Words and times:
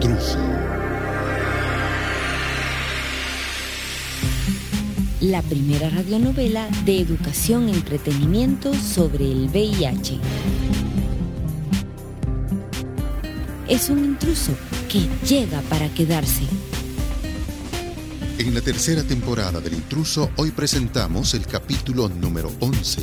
intruso. 0.00 0.38
La 5.20 5.42
primera 5.42 5.90
radionovela 5.90 6.68
de 6.84 7.00
educación 7.00 7.68
y 7.68 7.72
entretenimiento 7.72 8.72
sobre 8.74 9.30
el 9.30 9.48
VIH. 9.48 10.18
Es 13.68 13.90
un 13.90 14.04
intruso 14.04 14.52
que 14.88 15.00
llega 15.26 15.60
para 15.62 15.88
quedarse. 15.88 16.44
En 18.38 18.54
la 18.54 18.60
tercera 18.60 19.02
temporada 19.02 19.60
del 19.60 19.74
intruso, 19.74 20.30
hoy 20.36 20.52
presentamos 20.52 21.34
el 21.34 21.44
capítulo 21.46 22.08
número 22.08 22.52
11. 22.60 23.02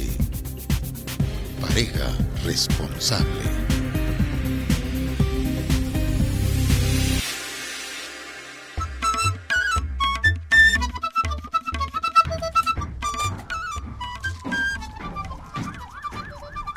Pareja 1.60 2.10
responsable. 2.46 3.65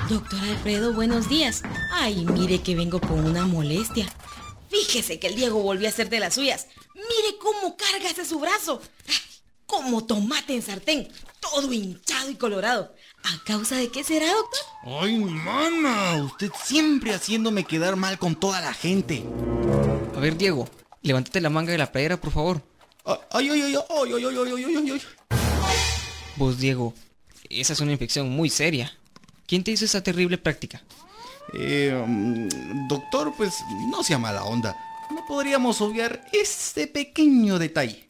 Doctor 0.09 0.41
Alfredo, 0.41 0.95
buenos 0.95 1.29
días. 1.29 1.63
Ay, 1.93 2.25
mire 2.25 2.63
que 2.63 2.75
vengo 2.75 2.99
con 2.99 3.27
una 3.27 3.47
molestia. 3.47 4.07
Fíjese 4.71 5.19
que 5.19 5.27
el 5.27 5.37
Diego 5.37 5.63
volvió 5.63 5.87
a 5.87 5.91
hacer 5.91 6.09
de 6.09 6.19
las 6.19 6.35
suyas. 6.35 6.69
Mire 6.95 7.37
cómo 7.39 7.77
carga 7.77 8.09
ese 8.09 8.25
su 8.25 8.41
brazo. 8.41 8.81
Ay, 9.07 9.15
como 9.67 10.07
tomate 10.07 10.55
en 10.55 10.63
sartén. 10.63 11.09
Todo 11.41 11.71
hinchado 11.75 12.31
y 12.31 12.37
colorado. 12.37 12.95
¿A 13.23 13.45
causa 13.45 13.77
de 13.77 13.91
qué 13.91 14.03
será, 14.03 14.33
doctor? 14.33 14.61
Ay, 15.03 15.19
mamá, 15.19 16.23
usted 16.23 16.51
siempre 16.65 17.13
haciéndome 17.13 17.65
quedar 17.65 17.97
mal 17.97 18.19
con 18.19 18.35
toda 18.35 18.63
la 18.63 18.73
gente. 18.73 19.25
A 20.17 20.21
ver, 20.21 20.39
Diego, 20.39 20.71
levántate 21.03 21.43
la 21.43 21.51
manga 21.51 21.73
de 21.73 21.79
la 21.79 21.93
playera, 21.93 22.19
por 22.19 22.33
favor. 22.33 22.63
Ay, 23.05 23.51
ay, 23.51 23.61
ay, 23.61 23.75
ay, 23.75 24.13
ay, 24.15 24.25
ay, 24.25 24.25
ay, 24.25 24.53
ay, 24.55 24.77
ay, 24.77 24.91
ay. 24.91 25.03
Vos, 26.37 26.59
Diego, 26.59 26.95
esa 27.51 27.75
es 27.75 27.81
una 27.81 27.93
infección 27.93 28.31
muy 28.31 28.49
seria. 28.49 28.98
¿Quién 29.49 29.65
te 29.65 29.71
hizo 29.71 29.87
esa 29.87 30.03
terrible 30.03 30.37
práctica? 30.37 30.83
Eh, 31.55 32.05
mm, 32.07 32.87
doctor, 32.87 33.33
pues 33.35 33.55
no 33.91 34.05
sea 34.05 34.19
mala 34.19 34.45
onda. 34.45 34.77
No 35.11 35.25
podríamos 35.27 35.81
obviar 35.81 36.23
este 36.35 36.87
pequeño 36.87 37.59
detalle. 37.59 38.07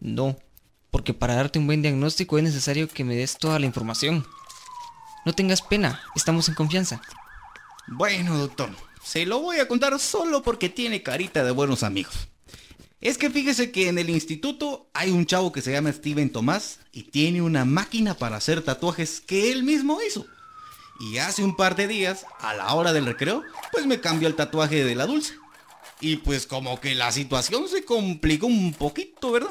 No, 0.00 0.38
porque 0.90 1.12
para 1.12 1.34
darte 1.34 1.58
un 1.58 1.66
buen 1.66 1.82
diagnóstico 1.82 2.38
es 2.38 2.44
necesario 2.44 2.88
que 2.88 3.04
me 3.04 3.14
des 3.14 3.36
toda 3.36 3.58
la 3.58 3.66
información. 3.66 4.26
No 5.26 5.34
tengas 5.34 5.60
pena, 5.60 6.00
estamos 6.16 6.48
en 6.48 6.54
confianza. 6.54 7.02
Bueno, 7.86 8.38
doctor, 8.38 8.70
se 9.04 9.26
lo 9.26 9.40
voy 9.40 9.58
a 9.58 9.68
contar 9.68 9.98
solo 10.00 10.42
porque 10.42 10.70
tiene 10.70 11.02
carita 11.02 11.44
de 11.44 11.50
buenos 11.50 11.82
amigos. 11.82 12.28
Es 13.02 13.18
que 13.18 13.28
fíjese 13.28 13.72
que 13.72 13.88
en 13.88 13.98
el 13.98 14.08
instituto 14.08 14.88
hay 14.94 15.10
un 15.10 15.26
chavo 15.26 15.52
que 15.52 15.60
se 15.60 15.72
llama 15.72 15.92
Steven 15.92 16.30
Tomás 16.30 16.78
y 16.92 17.02
tiene 17.02 17.42
una 17.42 17.66
máquina 17.66 18.14
para 18.14 18.36
hacer 18.36 18.62
tatuajes 18.62 19.20
que 19.20 19.52
él 19.52 19.64
mismo 19.64 19.98
hizo. 20.00 20.26
Y 21.02 21.18
hace 21.18 21.42
un 21.42 21.56
par 21.56 21.74
de 21.74 21.88
días, 21.88 22.26
a 22.38 22.54
la 22.54 22.72
hora 22.74 22.92
del 22.92 23.06
recreo, 23.06 23.42
pues 23.72 23.86
me 23.86 24.00
cambió 24.00 24.28
el 24.28 24.36
tatuaje 24.36 24.84
de 24.84 24.94
la 24.94 25.06
dulce. 25.06 25.34
Y 26.00 26.18
pues 26.18 26.46
como 26.46 26.80
que 26.80 26.94
la 26.94 27.10
situación 27.10 27.68
se 27.68 27.84
complicó 27.84 28.46
un 28.46 28.72
poquito, 28.72 29.32
¿verdad? 29.32 29.50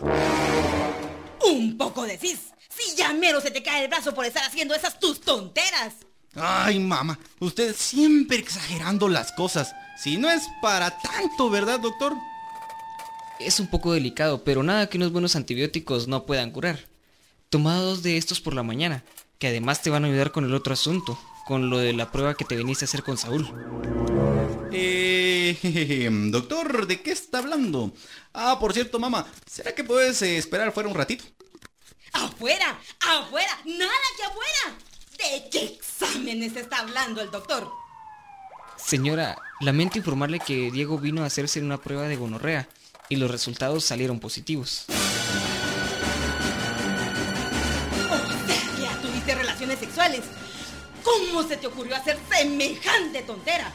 Un 1.46 1.78
poco 1.78 2.04
decís. 2.04 2.40
Si 2.70 2.96
ya 2.96 3.12
mero 3.12 3.42
se 3.42 3.52
te 3.52 3.62
cae 3.62 3.84
el 3.84 3.90
brazo 3.90 4.14
por 4.14 4.26
estar 4.26 4.46
haciendo 4.46 4.74
esas 4.74 4.98
tus 4.98 5.20
tonteras. 5.20 5.96
Ay, 6.36 6.80
mamá, 6.80 7.20
usted 7.40 7.76
siempre 7.76 8.38
exagerando 8.38 9.10
las 9.10 9.34
cosas. 9.34 9.76
Si 10.02 10.16
no 10.16 10.30
es 10.30 10.44
para 10.62 10.98
tanto, 11.02 11.50
¿verdad, 11.50 11.82
doctor? 11.82 12.16
Es 13.42 13.60
un 13.60 13.68
poco 13.68 13.92
delicado, 13.92 14.46
pero 14.46 14.64
nada 14.64 14.88
que 14.88 14.98
unos 14.98 15.12
buenos 15.12 15.36
antibióticos 15.36 16.08
no 16.08 16.26
puedan 16.26 16.52
curar. 16.52 16.80
Toma 17.50 17.76
dos 17.76 18.04
de 18.04 18.16
estos 18.16 18.40
por 18.40 18.54
la 18.54 18.64
mañana, 18.64 19.04
que 19.38 19.50
además 19.50 19.82
te 19.82 19.90
van 19.90 20.06
a 20.06 20.08
ayudar 20.08 20.32
con 20.32 20.46
el 20.46 20.54
otro 20.54 20.74
asunto, 20.74 21.20
con 21.46 21.70
lo 21.70 21.78
de 21.78 21.94
la 21.94 22.12
prueba 22.12 22.36
que 22.36 22.46
te 22.46 22.56
viniste 22.56 22.86
a 22.86 22.88
hacer 22.88 23.04
con 23.04 23.18
Saúl. 23.18 23.48
Eh, 24.72 26.10
doctor, 26.32 26.88
¿de 26.88 27.02
qué 27.02 27.12
está 27.12 27.40
hablando? 27.40 27.92
Ah, 28.34 28.58
por 28.60 28.74
cierto, 28.74 29.00
mamá, 29.00 29.26
¿será 29.46 29.76
que 29.76 29.84
puedes 29.84 30.22
eh, 30.22 30.38
esperar 30.38 30.72
fuera 30.72 30.90
un 30.90 30.96
ratito? 30.96 31.26
¡Afuera! 32.14 32.80
¡Afuera! 33.00 33.60
¡Nada 33.66 33.92
que 34.18 34.24
afuera! 34.24 34.78
¿De 35.18 35.50
qué 35.50 35.64
exámenes 35.66 36.56
está 36.56 36.80
hablando 36.80 37.22
el 37.22 37.32
doctor? 37.32 37.70
Señora, 38.78 39.38
lamento 39.60 39.98
informarle 39.98 40.40
que 40.40 40.72
Diego 40.72 40.98
vino 40.98 41.24
a 41.24 41.28
hacerse 41.28 41.62
una 41.62 41.78
prueba 41.78 42.08
de 42.08 42.16
gonorrea 42.16 42.68
y 43.10 43.18
los 43.18 43.30
resultados 43.30 43.86
salieron 43.86 44.20
positivos. 44.20 44.86
O 48.10 48.18
sea, 48.48 48.76
que 48.76 48.82
ya 48.82 48.98
tuviste 49.02 49.36
relaciones 49.36 49.80
sexuales. 49.80 50.22
¿Cómo 51.04 51.44
se 51.48 51.58
te 51.58 51.68
ocurrió 51.68 51.96
hacer 51.96 52.18
semejante 52.30 53.22
tontera? 53.24 53.72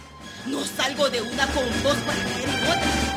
No 0.47 0.65
salgo 0.65 1.11
de 1.11 1.21
una 1.23 1.47
con 1.49 1.65
dos 1.83 1.97
para 1.99 2.23
caer 2.23 2.49
en 2.49 2.63
otra. 2.63 3.17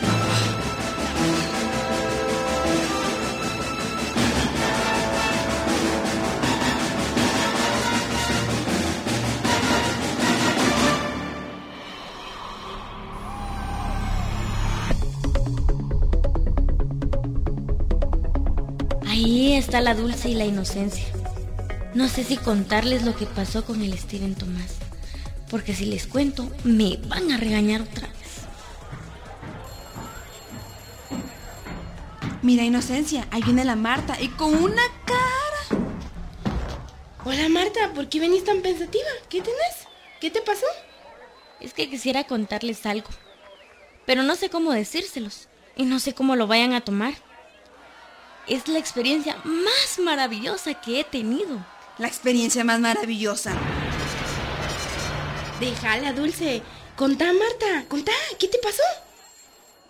Ahí 19.08 19.56
está 19.56 19.82
la 19.82 19.94
dulce 19.94 20.30
y 20.30 20.36
la 20.36 20.46
inocencia. 20.46 21.19
No 22.00 22.08
sé 22.08 22.24
si 22.24 22.38
contarles 22.38 23.04
lo 23.04 23.14
que 23.14 23.26
pasó 23.26 23.66
con 23.66 23.82
el 23.82 24.00
Steven 24.00 24.34
Tomás, 24.34 24.76
porque 25.50 25.76
si 25.76 25.84
les 25.84 26.08
cuento 26.08 26.50
me 26.64 26.96
van 26.96 27.30
a 27.30 27.36
regañar 27.36 27.82
otra 27.82 28.08
vez. 28.08 28.38
Mira, 32.42 32.64
Inocencia, 32.64 33.28
ahí 33.32 33.44
viene 33.44 33.66
la 33.66 33.76
Marta 33.76 34.16
y 34.18 34.30
con 34.30 34.56
una 34.56 34.82
cara. 35.04 35.84
Hola 37.26 37.50
Marta, 37.50 37.92
¿por 37.94 38.08
qué 38.08 38.22
venís 38.22 38.46
tan 38.46 38.62
pensativa? 38.62 39.10
¿Qué 39.28 39.42
tenés? 39.42 39.86
¿Qué 40.22 40.32
te 40.32 40.40
pasó? 40.40 40.68
Es 41.60 41.74
que 41.74 41.90
quisiera 41.90 42.24
contarles 42.24 42.86
algo, 42.86 43.10
pero 44.06 44.24
no 44.24 44.36
sé 44.36 44.50
cómo 44.50 44.72
decírselos 44.72 45.50
y 45.76 45.84
no 45.84 46.00
sé 46.00 46.14
cómo 46.14 46.38
lo 46.38 46.48
vayan 46.48 46.72
a 46.72 46.80
tomar. 46.80 47.16
Es 48.48 48.70
la 48.70 48.80
experiencia 48.80 49.36
más 49.44 50.00
maravillosa 50.02 50.76
que 50.76 51.02
he 51.02 51.04
tenido. 51.04 51.60
La 52.00 52.08
experiencia 52.08 52.64
más 52.64 52.80
maravillosa. 52.80 53.54
Déjala, 55.60 56.14
Dulce. 56.14 56.64
Contá, 56.96 57.26
Marta, 57.26 57.86
contá, 57.90 58.14
¿qué 58.40 58.48
te 58.48 58.58
pasó? 58.58 58.84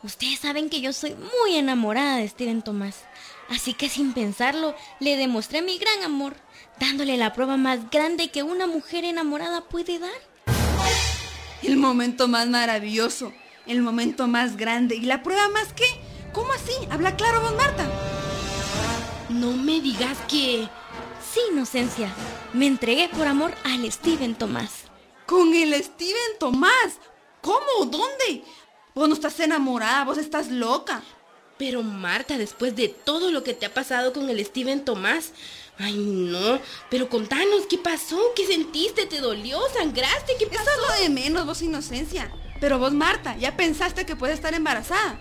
Ustedes 0.01 0.39
saben 0.39 0.69
que 0.69 0.81
yo 0.81 0.91
soy 0.91 1.15
muy 1.15 1.55
enamorada 1.55 2.17
de 2.17 2.27
Steven 2.27 2.61
Tomás, 2.61 3.03
así 3.49 3.73
que 3.73 3.89
sin 3.89 4.13
pensarlo 4.13 4.75
le 4.99 5.17
demostré 5.17 5.61
mi 5.61 5.77
gran 5.77 6.03
amor, 6.03 6.35
dándole 6.79 7.17
la 7.17 7.33
prueba 7.33 7.57
más 7.57 7.89
grande 7.91 8.29
que 8.29 8.41
una 8.41 8.65
mujer 8.65 9.05
enamorada 9.05 9.61
puede 9.61 9.99
dar. 9.99 10.09
El 11.61 11.77
momento 11.77 12.27
más 12.27 12.47
maravilloso, 12.47 13.33
el 13.67 13.81
momento 13.81 14.27
más 14.27 14.55
grande 14.55 14.95
y 14.95 15.01
la 15.01 15.21
prueba 15.21 15.47
más 15.49 15.73
qué. 15.73 15.85
¿Cómo 16.31 16.53
así? 16.53 16.73
Habla 16.89 17.15
claro 17.15 17.41
vos, 17.41 17.55
Marta. 17.55 17.85
No 19.29 19.51
me 19.51 19.79
digas 19.81 20.17
que... 20.27 20.69
Inocencia, 21.51 22.13
me 22.53 22.67
entregué 22.67 23.09
por 23.09 23.27
amor 23.27 23.53
al 23.63 23.89
Steven 23.91 24.35
Tomás. 24.35 24.83
Con 25.25 25.53
el 25.53 25.73
Steven 25.83 26.39
Tomás. 26.39 26.99
¿Cómo? 27.41 27.85
¿Dónde? 27.85 28.43
Vos 28.95 29.07
no 29.07 29.13
estás 29.13 29.39
enamorada, 29.39 30.05
vos 30.05 30.17
estás 30.17 30.49
loca. 30.49 31.03
Pero 31.57 31.83
Marta, 31.83 32.37
después 32.37 32.75
de 32.75 32.87
todo 32.87 33.31
lo 33.31 33.43
que 33.43 33.53
te 33.53 33.65
ha 33.65 33.73
pasado 33.73 34.13
con 34.13 34.29
el 34.29 34.43
Steven 34.45 34.83
Tomás... 34.83 35.33
Ay, 35.77 35.95
no. 35.95 36.59
Pero 36.89 37.07
contanos, 37.07 37.65
¿qué 37.69 37.77
pasó? 37.77 38.19
¿Qué 38.35 38.45
sentiste? 38.45 39.05
¿Te 39.05 39.21
dolió? 39.21 39.61
¿Sangraste? 39.73 40.35
¿Qué 40.37 40.45
pasó? 40.45 40.61
Eso 40.61 40.71
es 40.71 40.87
lo 40.87 41.03
de 41.03 41.09
menos, 41.09 41.45
vos 41.45 41.61
inocencia. 41.61 42.29
Pero 42.59 42.79
vos, 42.79 42.91
Marta, 42.91 43.37
ya 43.37 43.55
pensaste 43.55 44.05
que 44.05 44.17
puedes 44.17 44.35
estar 44.35 44.53
embarazada. 44.53 45.19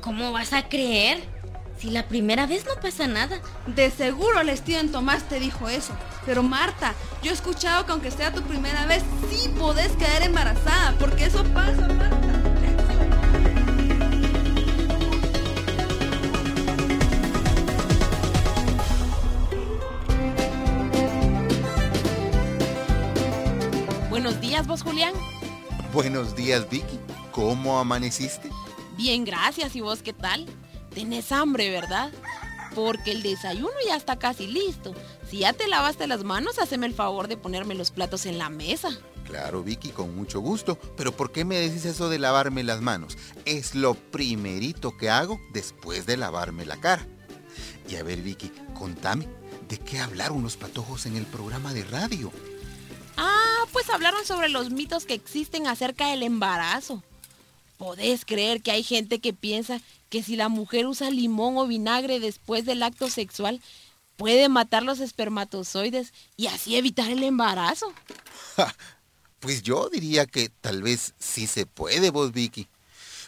¿Cómo 0.00 0.32
vas 0.32 0.52
a 0.52 0.68
creer? 0.68 1.39
Si 1.80 1.88
la 1.88 2.06
primera 2.06 2.46
vez 2.46 2.66
no 2.66 2.74
pasa 2.82 3.06
nada. 3.06 3.40
De 3.66 3.90
seguro 3.90 4.40
el 4.40 4.54
Steven 4.54 4.92
Tomás 4.92 5.26
te 5.30 5.40
dijo 5.40 5.66
eso. 5.70 5.94
Pero 6.26 6.42
Marta, 6.42 6.94
yo 7.22 7.30
he 7.30 7.34
escuchado 7.34 7.86
que 7.86 7.92
aunque 7.92 8.10
sea 8.10 8.34
tu 8.34 8.42
primera 8.42 8.84
vez, 8.84 9.02
sí 9.30 9.48
podés 9.58 9.90
quedar 9.92 10.22
embarazada. 10.22 10.94
Porque 10.98 11.24
eso 11.24 11.42
pasa, 11.54 11.88
Marta. 11.88 12.20
Buenos 24.10 24.38
días, 24.42 24.66
vos, 24.66 24.82
Julián. 24.82 25.14
Buenos 25.94 26.36
días, 26.36 26.68
Vicky. 26.68 27.00
¿Cómo 27.32 27.78
amaneciste? 27.78 28.50
Bien, 28.98 29.24
gracias. 29.24 29.74
¿Y 29.74 29.80
vos 29.80 30.02
qué 30.02 30.12
tal? 30.12 30.46
Tenés 30.94 31.32
hambre, 31.32 31.70
¿verdad? 31.70 32.10
Porque 32.74 33.12
el 33.12 33.22
desayuno 33.22 33.70
ya 33.86 33.96
está 33.96 34.18
casi 34.18 34.46
listo. 34.46 34.94
Si 35.28 35.38
ya 35.38 35.52
te 35.52 35.68
lavaste 35.68 36.06
las 36.06 36.24
manos, 36.24 36.58
haceme 36.58 36.86
el 36.86 36.94
favor 36.94 37.28
de 37.28 37.36
ponerme 37.36 37.74
los 37.74 37.90
platos 37.90 38.26
en 38.26 38.38
la 38.38 38.48
mesa. 38.48 38.90
Claro, 39.24 39.62
Vicky, 39.62 39.90
con 39.90 40.14
mucho 40.16 40.40
gusto. 40.40 40.76
Pero 40.96 41.12
¿por 41.16 41.30
qué 41.30 41.44
me 41.44 41.56
decís 41.56 41.84
eso 41.84 42.08
de 42.08 42.18
lavarme 42.18 42.64
las 42.64 42.80
manos? 42.80 43.16
Es 43.44 43.74
lo 43.74 43.94
primerito 43.94 44.96
que 44.96 45.08
hago 45.08 45.40
después 45.52 46.06
de 46.06 46.16
lavarme 46.16 46.66
la 46.66 46.76
cara. 46.80 47.06
Y 47.88 47.96
a 47.96 48.02
ver, 48.02 48.22
Vicky, 48.22 48.50
contame, 48.74 49.28
¿de 49.68 49.78
qué 49.78 50.00
hablaron 50.00 50.42
los 50.42 50.56
patojos 50.56 51.06
en 51.06 51.16
el 51.16 51.26
programa 51.26 51.72
de 51.72 51.84
radio? 51.84 52.32
Ah, 53.16 53.64
pues 53.72 53.88
hablaron 53.90 54.24
sobre 54.24 54.48
los 54.48 54.70
mitos 54.70 55.04
que 55.04 55.14
existen 55.14 55.66
acerca 55.66 56.08
del 56.08 56.22
embarazo. 56.22 57.02
¿Podés 57.80 58.26
creer 58.26 58.60
que 58.60 58.72
hay 58.72 58.82
gente 58.82 59.20
que 59.20 59.32
piensa 59.32 59.80
que 60.10 60.22
si 60.22 60.36
la 60.36 60.50
mujer 60.50 60.86
usa 60.86 61.08
limón 61.08 61.56
o 61.56 61.66
vinagre 61.66 62.20
después 62.20 62.66
del 62.66 62.82
acto 62.82 63.08
sexual, 63.08 63.62
puede 64.18 64.50
matar 64.50 64.82
los 64.82 65.00
espermatozoides 65.00 66.12
y 66.36 66.48
así 66.48 66.76
evitar 66.76 67.08
el 67.10 67.22
embarazo? 67.22 67.90
Pues 69.40 69.62
yo 69.62 69.88
diría 69.88 70.26
que 70.26 70.50
tal 70.50 70.82
vez 70.82 71.14
sí 71.18 71.46
se 71.46 71.64
puede, 71.64 72.10
vos, 72.10 72.32
Vicky. 72.32 72.68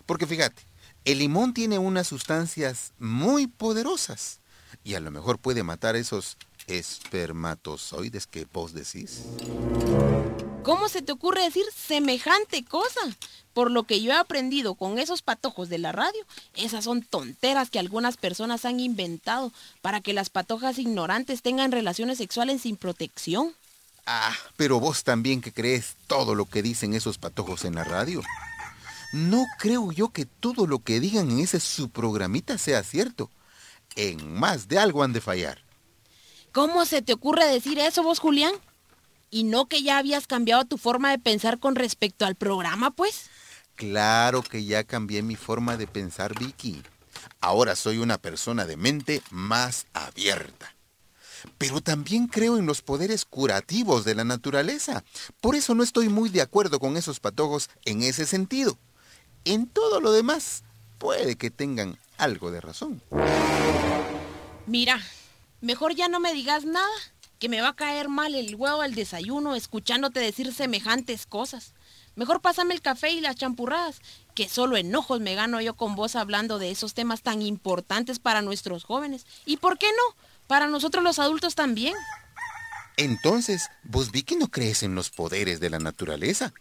Porque 0.04 0.26
fíjate, 0.26 0.62
el 1.06 1.20
limón 1.20 1.54
tiene 1.54 1.78
unas 1.78 2.08
sustancias 2.08 2.92
muy 2.98 3.46
poderosas 3.46 4.40
y 4.84 4.92
a 4.92 5.00
lo 5.00 5.10
mejor 5.10 5.38
puede 5.38 5.62
matar 5.62 5.96
esos 5.96 6.36
espermatozoides 6.66 8.26
que 8.26 8.46
vos 8.52 8.74
decís. 8.74 9.22
¿Cómo 10.62 10.88
se 10.88 11.02
te 11.02 11.10
ocurre 11.10 11.42
decir 11.42 11.64
semejante 11.74 12.64
cosa? 12.64 13.00
Por 13.52 13.72
lo 13.72 13.82
que 13.82 14.00
yo 14.00 14.12
he 14.12 14.16
aprendido 14.16 14.76
con 14.76 15.00
esos 15.00 15.20
patojos 15.20 15.68
de 15.68 15.78
la 15.78 15.90
radio, 15.90 16.24
esas 16.54 16.84
son 16.84 17.02
tonteras 17.02 17.68
que 17.68 17.80
algunas 17.80 18.16
personas 18.16 18.64
han 18.64 18.78
inventado 18.78 19.52
para 19.80 20.00
que 20.00 20.12
las 20.12 20.30
patojas 20.30 20.78
ignorantes 20.78 21.42
tengan 21.42 21.72
relaciones 21.72 22.18
sexuales 22.18 22.62
sin 22.62 22.76
protección. 22.76 23.52
Ah, 24.06 24.34
pero 24.56 24.78
vos 24.78 25.02
también 25.02 25.40
que 25.40 25.52
crees 25.52 25.96
todo 26.06 26.36
lo 26.36 26.46
que 26.46 26.62
dicen 26.62 26.94
esos 26.94 27.18
patojos 27.18 27.64
en 27.64 27.74
la 27.74 27.82
radio. 27.82 28.22
No 29.12 29.44
creo 29.58 29.90
yo 29.90 30.10
que 30.10 30.26
todo 30.26 30.68
lo 30.68 30.78
que 30.78 31.00
digan 31.00 31.30
en 31.30 31.40
ese 31.40 31.58
su 31.58 31.90
programita 31.90 32.56
sea 32.56 32.84
cierto. 32.84 33.30
En 33.96 34.32
más 34.32 34.68
de 34.68 34.78
algo 34.78 35.02
han 35.02 35.12
de 35.12 35.20
fallar. 35.20 35.58
¿Cómo 36.52 36.84
se 36.86 37.02
te 37.02 37.12
ocurre 37.12 37.46
decir 37.46 37.78
eso 37.80 38.02
vos, 38.02 38.20
Julián? 38.20 38.54
¿Y 39.32 39.42
no 39.42 39.66
que 39.66 39.82
ya 39.82 39.98
habías 39.98 40.28
cambiado 40.28 40.64
tu 40.66 40.78
forma 40.78 41.10
de 41.10 41.18
pensar 41.18 41.58
con 41.58 41.74
respecto 41.74 42.24
al 42.24 42.36
programa, 42.36 42.90
pues? 42.92 43.30
Claro 43.74 44.42
que 44.42 44.64
ya 44.64 44.84
cambié 44.84 45.22
mi 45.22 45.34
forma 45.34 45.76
de 45.76 45.88
pensar, 45.88 46.38
Vicky. 46.38 46.82
Ahora 47.40 47.74
soy 47.74 47.98
una 47.98 48.18
persona 48.18 48.66
de 48.66 48.76
mente 48.76 49.22
más 49.30 49.86
abierta 49.94 50.74
pero 51.58 51.80
también 51.80 52.26
creo 52.26 52.56
en 52.56 52.66
los 52.66 52.82
poderes 52.82 53.24
curativos 53.24 54.04
de 54.04 54.14
la 54.14 54.24
naturaleza. 54.24 55.04
Por 55.40 55.54
eso 55.54 55.74
no 55.74 55.82
estoy 55.82 56.08
muy 56.08 56.28
de 56.28 56.42
acuerdo 56.42 56.78
con 56.78 56.96
esos 56.96 57.20
patojos 57.20 57.70
en 57.84 58.02
ese 58.02 58.26
sentido. 58.26 58.78
En 59.44 59.66
todo 59.66 60.00
lo 60.00 60.12
demás, 60.12 60.62
puede 60.98 61.36
que 61.36 61.50
tengan 61.50 61.98
algo 62.16 62.50
de 62.50 62.60
razón. 62.60 63.02
Mira, 64.66 65.00
mejor 65.60 65.94
ya 65.94 66.08
no 66.08 66.20
me 66.20 66.32
digas 66.32 66.64
nada, 66.64 66.86
que 67.42 67.48
me 67.48 67.60
va 67.60 67.70
a 67.70 67.74
caer 67.74 68.08
mal 68.08 68.36
el 68.36 68.54
huevo 68.54 68.82
al 68.82 68.94
desayuno 68.94 69.56
escuchándote 69.56 70.20
decir 70.20 70.54
semejantes 70.54 71.26
cosas. 71.26 71.74
Mejor 72.14 72.40
pásame 72.40 72.72
el 72.72 72.80
café 72.80 73.10
y 73.10 73.20
las 73.20 73.34
champurradas, 73.34 74.00
que 74.36 74.48
solo 74.48 74.76
enojos 74.76 75.20
me 75.20 75.34
gano 75.34 75.60
yo 75.60 75.74
con 75.74 75.96
vos 75.96 76.14
hablando 76.14 76.60
de 76.60 76.70
esos 76.70 76.94
temas 76.94 77.22
tan 77.22 77.42
importantes 77.42 78.20
para 78.20 78.42
nuestros 78.42 78.84
jóvenes. 78.84 79.26
¿Y 79.44 79.56
por 79.56 79.76
qué 79.76 79.88
no? 79.88 80.16
Para 80.46 80.68
nosotros 80.68 81.02
los 81.02 81.18
adultos 81.18 81.56
también. 81.56 81.94
Entonces, 82.96 83.70
vos 83.82 84.12
vi 84.12 84.22
que 84.22 84.36
no 84.36 84.46
crees 84.46 84.84
en 84.84 84.94
los 84.94 85.10
poderes 85.10 85.58
de 85.58 85.70
la 85.70 85.80
naturaleza. 85.80 86.54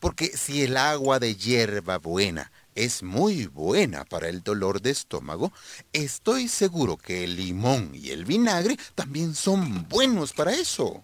Porque 0.00 0.28
si 0.28 0.62
el 0.62 0.78
agua 0.78 1.18
de 1.18 1.36
hierba 1.36 1.98
buena 1.98 2.50
es 2.76 3.02
muy 3.02 3.46
buena 3.46 4.04
para 4.04 4.28
el 4.28 4.42
dolor 4.42 4.80
de 4.80 4.90
estómago, 4.90 5.52
estoy 5.92 6.46
seguro 6.46 6.96
que 6.96 7.24
el 7.24 7.36
limón 7.36 7.90
y 7.94 8.10
el 8.10 8.24
vinagre 8.24 8.76
también 8.94 9.34
son 9.34 9.88
buenos 9.88 10.32
para 10.32 10.52
eso. 10.52 11.02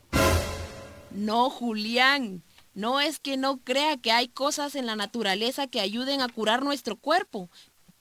No, 1.10 1.50
Julián. 1.50 2.44
No 2.74 3.00
es 3.00 3.18
que 3.18 3.36
no 3.36 3.58
crea 3.58 3.98
que 3.98 4.12
hay 4.12 4.28
cosas 4.28 4.76
en 4.76 4.86
la 4.86 4.96
naturaleza 4.96 5.66
que 5.66 5.80
ayuden 5.80 6.22
a 6.22 6.28
curar 6.28 6.62
nuestro 6.62 6.96
cuerpo, 6.96 7.50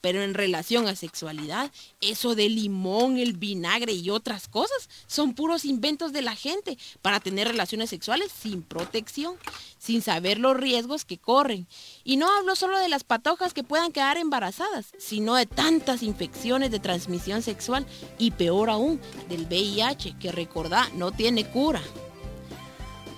pero 0.02 0.22
en 0.22 0.34
relación 0.34 0.88
a 0.88 0.96
sexualidad, 0.96 1.70
eso 2.02 2.34
de 2.34 2.50
limón, 2.50 3.16
el 3.16 3.32
vinagre 3.32 3.92
y 3.92 4.10
otras 4.10 4.48
cosas 4.48 4.90
son 5.06 5.32
puros 5.32 5.64
inventos 5.64 6.12
de 6.12 6.20
la 6.20 6.36
gente 6.36 6.76
para 7.00 7.20
tener 7.20 7.48
relaciones 7.48 7.88
sexuales 7.88 8.30
sin 8.30 8.62
protección, 8.62 9.36
sin 9.78 10.02
saber 10.02 10.38
los 10.38 10.56
riesgos 10.56 11.06
que 11.06 11.18
corren. 11.18 11.66
Y 12.04 12.16
no 12.16 12.30
hablo 12.36 12.56
solo 12.56 12.78
de 12.78 12.88
las 12.88 13.04
patojas 13.04 13.54
que 13.54 13.64
puedan 13.64 13.92
quedar 13.92 14.18
embarazadas, 14.18 14.86
sino 14.98 15.36
de 15.36 15.46
tantas 15.46 16.02
infecciones 16.02 16.72
de 16.72 16.80
transmisión 16.80 17.40
sexual 17.40 17.86
y 18.18 18.32
peor 18.32 18.70
aún, 18.70 19.00
del 19.28 19.46
VIH, 19.46 20.18
que 20.18 20.32
recordá 20.32 20.90
no 20.94 21.12
tiene 21.12 21.48
cura. 21.48 21.80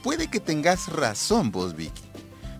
Puede 0.02 0.30
que 0.30 0.38
tengas 0.38 0.88
razón 0.88 1.50
vos, 1.50 1.74
Vicky 1.74 2.13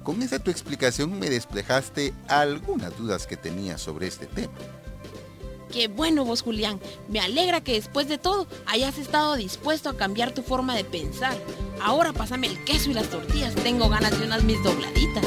con 0.05 0.23
esa 0.23 0.39
tu 0.39 0.51
explicación 0.51 1.19
me 1.19 1.31
despejaste 1.31 2.15
algunas 2.29 2.97
dudas 2.97 3.27
que 3.27 3.37
tenía 3.37 3.79
sobre 3.79 4.07
este 4.07 4.27
tema. 4.27 4.53
Qué 5.73 5.89
bueno 5.89 6.25
vos, 6.25 6.43
Julián. 6.43 6.79
Me 7.09 7.19
alegra 7.19 7.61
que 7.61 7.73
después 7.73 8.07
de 8.07 8.19
todo 8.19 8.47
hayas 8.67 8.97
estado 8.97 9.35
dispuesto 9.35 9.89
a 9.89 9.97
cambiar 9.97 10.33
tu 10.33 10.43
forma 10.43 10.77
de 10.77 10.85
pensar. 10.85 11.37
Ahora 11.83 12.13
pásame 12.13 12.47
el 12.47 12.63
queso 12.65 12.91
y 12.91 12.95
las 12.95 13.09
tortillas. 13.09 13.57
Tengo 13.57 13.89
ganas 13.89 14.17
de 14.21 14.27
unas 14.27 14.45
mis 14.45 14.63
dobladitas. 14.63 15.25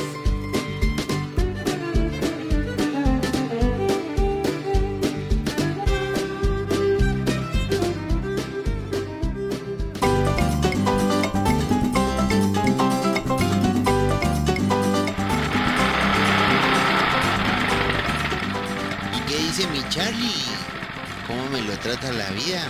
Trata 21.87 22.11
la 22.11 22.29
vida. 22.31 22.67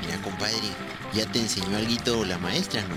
Mira, 0.00 0.20
compadre, 0.22 0.56
ya 1.12 1.26
te 1.30 1.38
enseñó 1.38 1.76
algo 1.76 2.24
la 2.24 2.38
maestra, 2.38 2.82
¿no? 2.82 2.96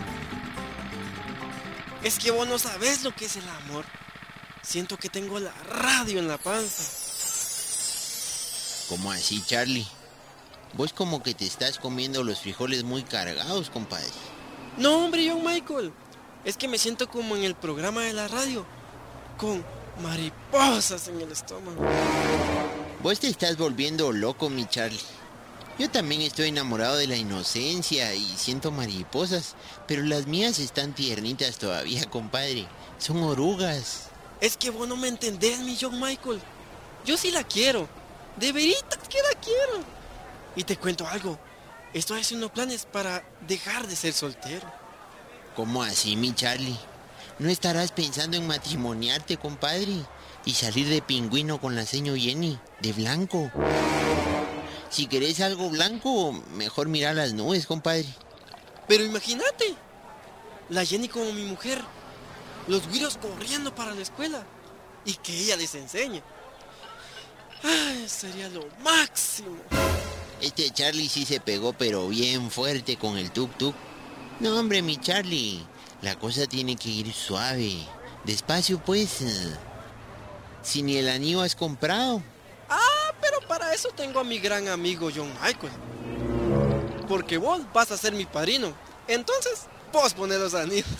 Es 2.01 2.17
que 2.17 2.31
vos 2.31 2.47
no 2.47 2.57
sabes 2.57 3.03
lo 3.03 3.15
que 3.15 3.25
es 3.25 3.35
el 3.35 3.47
amor. 3.47 3.85
Siento 4.63 4.97
que 4.97 5.09
tengo 5.09 5.39
la 5.39 5.53
radio 5.69 6.17
en 6.17 6.27
la 6.27 6.39
panza. 6.39 6.83
¿Cómo 8.89 9.11
así, 9.11 9.43
Charlie? 9.45 9.85
Vos 10.73 10.93
como 10.93 11.21
que 11.21 11.35
te 11.35 11.45
estás 11.45 11.77
comiendo 11.77 12.23
los 12.23 12.39
frijoles 12.39 12.83
muy 12.83 13.03
cargados, 13.03 13.69
compadre. 13.69 14.09
No, 14.77 15.05
hombre, 15.05 15.29
John 15.29 15.45
Michael. 15.45 15.93
Es 16.43 16.57
que 16.57 16.67
me 16.67 16.79
siento 16.79 17.07
como 17.07 17.35
en 17.35 17.43
el 17.43 17.53
programa 17.53 18.01
de 18.01 18.13
la 18.13 18.27
radio. 18.27 18.65
Con 19.37 19.63
mariposas 20.01 21.07
en 21.07 21.21
el 21.21 21.31
estómago. 21.31 21.85
Vos 23.03 23.19
te 23.19 23.27
estás 23.27 23.57
volviendo 23.57 24.13
loco, 24.13 24.49
mi 24.49 24.65
Charlie. 24.65 24.97
Yo 25.77 25.89
también 25.89 26.21
estoy 26.21 26.47
enamorado 26.47 26.95
de 26.95 27.05
la 27.05 27.17
inocencia 27.17 28.13
y 28.13 28.25
siento 28.37 28.71
mariposas, 28.71 29.55
pero 29.89 30.03
las 30.03 30.25
mías 30.25 30.57
están 30.57 30.95
tiernitas 30.95 31.57
todavía, 31.57 32.09
compadre. 32.09 32.65
Son 32.99 33.21
orugas. 33.21 34.07
Es 34.39 34.55
que 34.55 34.69
vos 34.69 34.87
no 34.87 34.95
me 34.95 35.09
entendés, 35.09 35.59
mi 35.59 35.77
John 35.79 35.99
Michael. 35.99 36.39
Yo 37.03 37.17
sí 37.17 37.31
la 37.31 37.43
quiero. 37.43 37.89
De 38.37 38.53
veritas 38.53 38.99
que 39.09 39.17
la 39.17 39.37
quiero. 39.41 39.83
Y 40.55 40.63
te 40.63 40.77
cuento 40.77 41.05
algo. 41.05 41.37
Estoy 41.93 42.21
haciendo 42.21 42.53
planes 42.53 42.85
para 42.85 43.21
dejar 43.45 43.85
de 43.85 43.97
ser 43.97 44.13
soltero. 44.13 44.71
¿Cómo 45.57 45.83
así, 45.83 46.15
mi 46.15 46.33
Charlie? 46.33 46.79
¿No 47.37 47.49
estarás 47.49 47.91
pensando 47.91 48.37
en 48.37 48.47
matrimoniarte, 48.47 49.35
compadre? 49.35 50.05
Y 50.45 50.53
salir 50.53 50.87
de 50.89 51.01
pingüino 51.01 51.59
con 51.59 51.75
la 51.75 51.85
seño 51.85 52.15
Jenny, 52.15 52.59
de 52.81 52.93
blanco. 52.93 53.51
Si 54.89 55.07
querés 55.07 55.41
algo 55.41 55.69
blanco, 55.69 56.33
mejor 56.53 56.87
mirar 56.87 57.15
las 57.15 57.33
nubes, 57.33 57.65
compadre. 57.65 58.05
Pero 58.87 59.03
imagínate, 59.03 59.75
la 60.69 60.85
Jenny 60.85 61.07
como 61.07 61.31
mi 61.33 61.43
mujer, 61.43 61.81
los 62.67 62.87
güiros 62.87 63.17
corriendo 63.17 63.73
para 63.73 63.93
la 63.93 64.01
escuela 64.01 64.45
y 65.05 65.15
que 65.15 65.37
ella 65.37 65.55
les 65.55 65.73
enseñe. 65.75 66.21
Ay, 67.63 68.05
sería 68.07 68.49
lo 68.49 68.67
máximo. 68.83 69.55
Este 70.41 70.69
Charlie 70.71 71.07
sí 71.07 71.25
se 71.25 71.39
pegó, 71.39 71.71
pero 71.71 72.09
bien 72.09 72.51
fuerte 72.51 72.97
con 72.97 73.17
el 73.17 73.31
tuk-tuk. 73.31 73.73
No, 74.41 74.59
hombre, 74.59 74.81
mi 74.81 74.97
Charlie, 74.97 75.65
la 76.01 76.19
cosa 76.19 76.45
tiene 76.47 76.75
que 76.75 76.89
ir 76.89 77.13
suave. 77.13 77.77
Despacio, 78.25 78.77
pues. 78.83 79.21
Si 80.63 80.81
ni 80.81 80.97
el 80.97 81.09
anillo 81.09 81.41
has 81.41 81.55
comprado. 81.55 82.23
Ah, 82.69 83.13
pero 83.21 83.39
para 83.47 83.73
eso 83.73 83.89
tengo 83.89 84.19
a 84.19 84.23
mi 84.23 84.39
gran 84.39 84.67
amigo 84.69 85.09
John 85.13 85.31
Michael. 85.41 85.73
Porque 87.07 87.37
vos 87.37 87.61
vas 87.73 87.91
a 87.91 87.97
ser 87.97 88.13
mi 88.13 88.25
padrino. 88.25 88.73
Entonces, 89.07 89.67
vos 89.91 90.13
poner 90.13 90.39
los 90.39 90.53
anillos. 90.53 90.87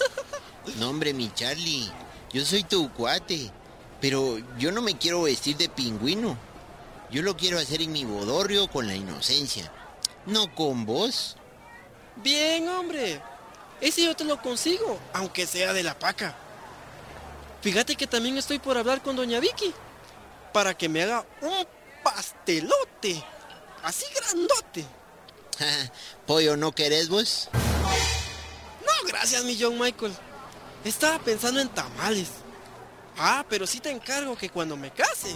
No, 0.79 0.89
hombre, 0.89 1.13
mi 1.13 1.29
Charlie. 1.33 1.91
Yo 2.31 2.45
soy 2.45 2.63
tu 2.63 2.89
cuate. 2.93 3.51
Pero 3.99 4.37
yo 4.57 4.71
no 4.71 4.81
me 4.81 4.97
quiero 4.97 5.23
vestir 5.23 5.57
de 5.57 5.67
pingüino. 5.67 6.37
Yo 7.11 7.21
lo 7.21 7.35
quiero 7.35 7.59
hacer 7.59 7.81
en 7.81 7.91
mi 7.91 8.05
bodorrio 8.05 8.69
con 8.69 8.87
la 8.87 8.95
inocencia. 8.95 9.69
No 10.25 10.55
con 10.55 10.85
vos. 10.85 11.35
Bien, 12.15 12.67
hombre. 12.69 13.21
Ese 13.81 14.05
yo 14.05 14.15
te 14.15 14.23
lo 14.23 14.41
consigo, 14.41 14.97
aunque 15.13 15.45
sea 15.45 15.73
de 15.73 15.83
la 15.83 15.99
paca. 15.99 16.35
Fíjate 17.63 17.95
que 17.95 18.07
también 18.07 18.37
estoy 18.37 18.59
por 18.59 18.77
hablar 18.77 19.01
con 19.01 19.15
doña 19.15 19.39
Vicky. 19.39 19.73
Para 20.51 20.77
que 20.77 20.89
me 20.89 21.01
haga 21.01 21.25
un 21.41 21.65
pastelote. 22.03 23.23
Así 23.81 24.05
grandote. 24.13 24.85
Pollo, 26.27 26.57
¿no 26.57 26.73
querés 26.73 27.07
vos? 27.07 27.49
No, 27.53 29.07
gracias, 29.07 29.45
mi 29.45 29.57
John 29.57 29.79
Michael. 29.79 30.13
Estaba 30.83 31.19
pensando 31.19 31.61
en 31.61 31.69
tamales. 31.69 32.27
Ah, 33.17 33.45
pero 33.47 33.65
sí 33.65 33.79
te 33.79 33.91
encargo 33.91 34.35
que 34.35 34.49
cuando 34.49 34.75
me 34.75 34.91
case, 34.91 35.33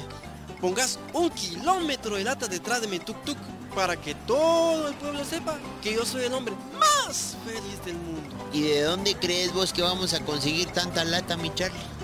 pongas 0.59 0.99
un 1.13 1.29
kilómetro 1.29 2.17
de 2.17 2.25
lata 2.25 2.47
detrás 2.47 2.81
de 2.81 2.87
mi 2.87 2.99
tuk-tuk 2.99 3.37
para 3.73 3.95
que 3.95 4.15
todo 4.15 4.89
el 4.89 4.95
pueblo 4.95 5.23
sepa 5.23 5.57
que 5.81 5.93
yo 5.93 6.03
soy 6.03 6.25
el 6.25 6.33
hombre 6.33 6.55
más 6.77 7.37
feliz 7.45 7.85
del 7.85 7.95
mundo. 7.95 8.49
¿Y 8.51 8.63
de 8.63 8.81
dónde 8.81 9.15
crees 9.15 9.53
vos 9.53 9.71
que 9.71 9.81
vamos 9.81 10.13
a 10.13 10.19
conseguir 10.25 10.67
tanta 10.71 11.05
lata, 11.05 11.37
mi 11.37 11.53
Charlie? 11.55 11.96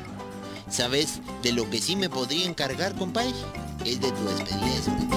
¿Sabes 0.73 1.19
de 1.43 1.53
lo 1.53 1.69
que 1.69 1.79
sí 1.79 1.95
me 1.95 2.09
podría 2.09 2.47
encargar, 2.47 2.95
compadre? 2.95 3.29
Es 3.85 4.01
de 4.01 4.11
tu 4.11 4.25
despedida 4.25 4.65
de 4.65 4.81
soltero. 4.81 5.13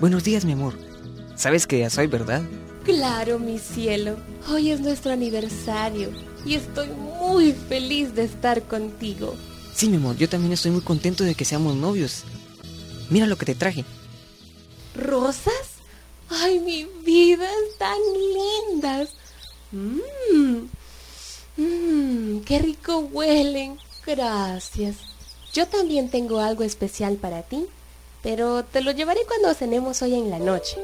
Buenos 0.00 0.24
días, 0.24 0.46
mi 0.46 0.52
amor. 0.52 0.72
Sabes 1.34 1.66
que 1.66 1.80
ya 1.80 1.90
soy, 1.90 2.06
¿verdad? 2.06 2.40
Claro, 2.84 3.38
mi 3.38 3.58
cielo. 3.58 4.16
Hoy 4.48 4.70
es 4.70 4.80
nuestro 4.80 5.12
aniversario 5.12 6.08
y 6.46 6.54
estoy 6.54 6.88
muy 6.88 7.52
feliz 7.52 8.14
de 8.14 8.24
estar 8.24 8.62
contigo. 8.62 9.36
Sí, 9.74 9.90
mi 9.90 9.96
amor, 9.96 10.16
yo 10.16 10.30
también 10.30 10.54
estoy 10.54 10.70
muy 10.70 10.80
contento 10.80 11.24
de 11.24 11.34
que 11.34 11.44
seamos 11.44 11.76
novios. 11.76 12.22
Mira 13.10 13.26
lo 13.26 13.36
que 13.36 13.44
te 13.44 13.54
traje. 13.54 13.84
¿Rosas? 14.98 15.78
Ay, 16.28 16.58
mi 16.58 16.84
vida, 17.04 17.48
están 17.70 17.98
lindas. 18.34 19.10
Mmm, 19.70 20.68
mmm, 21.56 22.40
qué 22.40 22.58
rico 22.58 22.98
huelen. 22.98 23.78
Gracias. 24.04 24.96
Yo 25.52 25.66
también 25.66 26.10
tengo 26.10 26.40
algo 26.40 26.64
especial 26.64 27.16
para 27.16 27.42
ti, 27.42 27.66
pero 28.22 28.64
te 28.64 28.80
lo 28.80 28.90
llevaré 28.90 29.20
cuando 29.26 29.54
cenemos 29.54 30.02
hoy 30.02 30.14
en 30.14 30.30
la 30.30 30.38
noche. 30.38 30.76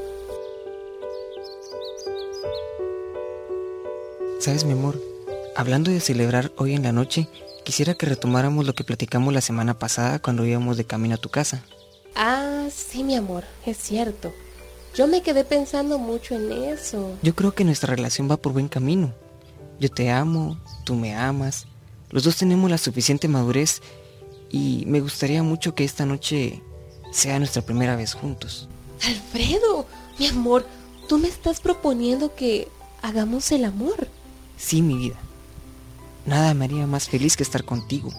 ¿Sabes, 4.39 4.63
mi 4.63 4.73
amor? 4.73 5.01
Hablando 5.55 5.91
de 5.91 5.99
celebrar 5.99 6.51
hoy 6.57 6.73
en 6.73 6.83
la 6.83 6.91
noche, 6.91 7.27
quisiera 7.63 7.95
que 7.95 8.05
retomáramos 8.05 8.65
lo 8.65 8.73
que 8.73 8.83
platicamos 8.83 9.33
la 9.33 9.41
semana 9.41 9.77
pasada 9.77 10.19
cuando 10.19 10.45
íbamos 10.45 10.77
de 10.77 10.85
camino 10.85 11.15
a 11.15 11.19
tu 11.19 11.29
casa. 11.29 11.63
Ah, 12.15 12.54
sí, 12.73 13.03
mi 13.03 13.15
amor, 13.15 13.43
es 13.65 13.77
cierto. 13.77 14.33
Yo 14.95 15.07
me 15.07 15.21
quedé 15.21 15.43
pensando 15.43 15.97
mucho 15.97 16.35
en 16.35 16.51
eso. 16.51 17.17
Yo 17.21 17.35
creo 17.35 17.53
que 17.53 17.65
nuestra 17.65 17.93
relación 17.95 18.29
va 18.31 18.37
por 18.37 18.53
buen 18.53 18.69
camino. 18.69 19.13
Yo 19.79 19.89
te 19.89 20.09
amo, 20.09 20.57
tú 20.85 20.95
me 20.95 21.13
amas. 21.13 21.67
Los 22.11 22.23
dos 22.23 22.37
tenemos 22.37 22.71
la 22.71 22.77
suficiente 22.77 23.27
madurez 23.27 23.81
y 24.49 24.85
me 24.87 25.01
gustaría 25.01 25.43
mucho 25.43 25.75
que 25.75 25.83
esta 25.83 26.05
noche 26.05 26.61
sea 27.11 27.39
nuestra 27.39 27.61
primera 27.61 27.95
vez 27.95 28.13
juntos. 28.13 28.69
Alfredo, 29.05 29.85
mi 30.17 30.27
amor, 30.27 30.65
tú 31.09 31.17
me 31.17 31.27
estás 31.27 31.59
proponiendo 31.59 32.35
que 32.35 32.69
hagamos 33.01 33.51
el 33.51 33.65
amor. 33.65 34.07
Sí, 34.57 34.81
mi 34.81 34.97
vida. 34.97 35.19
Nada 36.25 36.53
me 36.53 36.65
haría 36.65 36.87
más 36.87 37.09
feliz 37.09 37.35
que 37.35 37.43
estar 37.43 37.65
contigo. 37.65 38.11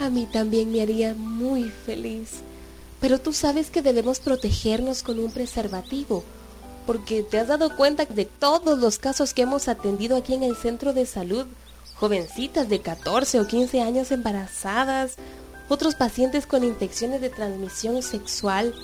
A 0.00 0.10
mí 0.10 0.26
también 0.30 0.72
me 0.72 0.82
haría 0.82 1.14
muy 1.14 1.70
feliz. 1.70 2.42
Pero 3.00 3.20
tú 3.20 3.32
sabes 3.32 3.70
que 3.70 3.82
debemos 3.82 4.20
protegernos 4.20 5.02
con 5.02 5.18
un 5.18 5.30
preservativo, 5.30 6.24
porque 6.86 7.22
te 7.22 7.38
has 7.38 7.48
dado 7.48 7.76
cuenta 7.76 8.04
de 8.06 8.24
todos 8.24 8.78
los 8.78 8.98
casos 8.98 9.34
que 9.34 9.42
hemos 9.42 9.68
atendido 9.68 10.16
aquí 10.16 10.34
en 10.34 10.42
el 10.42 10.56
centro 10.56 10.92
de 10.92 11.06
salud. 11.06 11.46
Jovencitas 11.96 12.68
de 12.68 12.80
14 12.80 13.40
o 13.40 13.46
15 13.46 13.80
años 13.80 14.10
embarazadas, 14.10 15.16
otros 15.68 15.94
pacientes 15.94 16.46
con 16.46 16.62
infecciones 16.62 17.20
de 17.20 17.30
transmisión 17.30 18.02
sexual, 18.02 18.74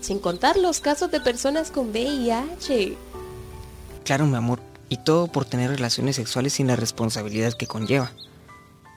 sin 0.00 0.18
contar 0.18 0.56
los 0.56 0.80
casos 0.80 1.10
de 1.10 1.20
personas 1.20 1.70
con 1.70 1.90
VIH. 1.90 2.96
Claro, 4.04 4.26
mi 4.26 4.36
amor, 4.36 4.60
y 4.88 4.96
todo 4.98 5.26
por 5.26 5.44
tener 5.44 5.70
relaciones 5.70 6.16
sexuales 6.16 6.54
sin 6.54 6.66
la 6.66 6.76
responsabilidad 6.76 7.52
que 7.52 7.66
conlleva. 7.66 8.12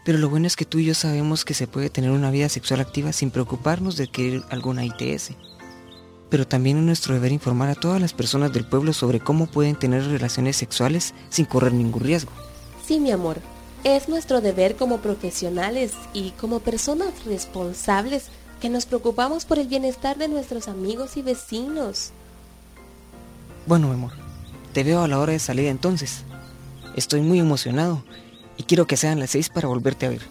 Pero 0.06 0.20
lo 0.20 0.30
bueno 0.30 0.46
es 0.46 0.56
que 0.56 0.66
tú 0.66 0.78
y 0.78 0.86
yo 0.86 0.94
sabemos 0.94 1.44
que 1.44 1.56
se 1.56 1.66
puede 1.66 1.90
tener 1.90 2.12
una 2.12 2.30
vida 2.30 2.48
sexual 2.48 2.80
activa 2.80 3.12
sin 3.12 3.32
preocuparnos 3.32 3.98
de 3.98 4.04
adquirir 4.04 4.44
alguna 4.52 4.86
ITS. 4.86 5.32
Pero 6.30 6.48
también 6.48 6.78
es 6.78 6.84
nuestro 6.84 7.16
deber 7.16 7.32
informar 7.32 7.70
a 7.70 7.76
todas 7.76 8.00
las 8.00 8.14
personas 8.14 8.54
del 8.54 8.68
pueblo 8.68 8.94
sobre 8.94 9.20
cómo 9.20 9.48
pueden 9.48 9.76
tener 9.76 10.06
relaciones 10.06 10.58
sexuales 10.58 11.16
sin 11.30 11.46
correr 11.46 11.74
ningún 11.74 12.04
riesgo. 12.04 12.32
Sí, 12.86 13.00
mi 13.00 13.12
amor, 13.12 13.42
es 13.84 14.08
nuestro 14.08 14.42
deber 14.42 14.76
como 14.76 15.00
profesionales 15.00 15.94
y 16.14 16.32
como 16.32 16.60
personas 16.60 17.26
responsables 17.26 18.28
que 18.62 18.70
nos 18.70 18.86
preocupamos 18.86 19.46
por 19.46 19.58
el 19.58 19.68
bienestar 19.68 20.20
de 20.20 20.28
nuestros 20.28 20.68
amigos 20.68 21.18
y 21.18 21.24
vecinos. 21.24 22.12
Bueno, 23.66 23.88
mi 23.88 23.96
amor, 23.96 24.12
te 24.72 24.84
veo 24.84 25.02
a 25.02 25.08
la 25.08 25.18
hora 25.18 25.34
de 25.34 25.40
salir 25.40 25.66
entonces. 25.66 26.22
Estoy 26.96 27.22
muy 27.22 27.40
emocionado 27.40 28.04
y 28.58 28.64
quiero 28.64 28.88
que 28.88 28.98
sean 28.98 29.20
las 29.20 29.32
seis 29.32 29.50
para 29.50 29.68
volverte 29.68 30.06
a 30.06 30.10
ver. 30.10 30.22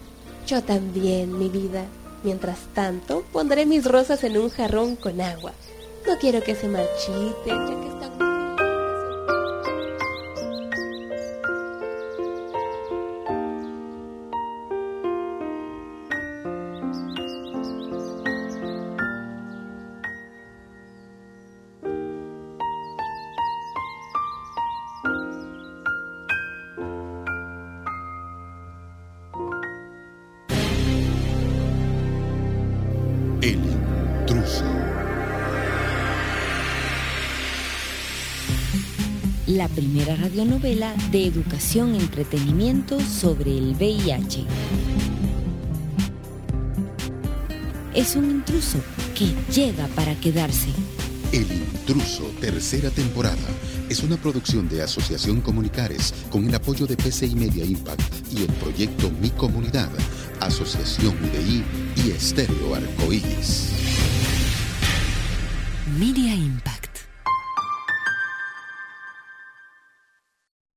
Yo 0.47 0.63
también, 0.63 1.37
mi 1.37 1.49
vida. 1.49 1.85
Mientras 2.23 2.59
tanto, 2.73 3.23
pondré 3.31 3.65
mis 3.65 3.85
rosas 3.85 4.23
en 4.23 4.37
un 4.37 4.49
jarrón 4.49 4.95
con 4.95 5.21
agua. 5.21 5.53
No 6.07 6.17
quiero 6.19 6.41
que 6.43 6.55
se 6.55 6.67
marchiten, 6.67 7.33
ya 7.45 7.81
que 7.81 7.87
están... 7.87 8.15
La 39.55 39.69
primera 39.69 40.17
radionovela 40.17 40.93
de 41.11 41.27
educación 41.27 41.95
y 41.95 41.99
entretenimiento 41.99 42.99
sobre 42.99 43.57
el 43.57 43.73
VIH. 43.75 44.43
Es 47.93 48.17
un 48.17 48.31
intruso 48.31 48.79
que 49.17 49.33
llega 49.53 49.87
para 49.95 50.13
quedarse. 50.15 50.67
El 51.31 51.49
intruso, 51.49 52.25
tercera 52.41 52.89
temporada. 52.89 53.47
Es 53.87 54.03
una 54.03 54.17
producción 54.17 54.67
de 54.67 54.81
Asociación 54.81 55.39
Comunicares 55.39 56.13
con 56.29 56.49
el 56.49 56.55
apoyo 56.55 56.85
de 56.85 56.97
PCI 56.97 57.35
Media 57.35 57.63
Impact 57.63 58.33
y 58.33 58.39
el 58.39 58.51
proyecto 58.55 59.09
Mi 59.21 59.29
Comunidad, 59.29 59.89
Asociación 60.41 61.15
UDI 61.15 61.63
y 62.03 62.11
Estéreo 62.11 62.75
Arcoíris. 62.75 63.69
Media 65.97 66.35
Impact. 66.35 66.74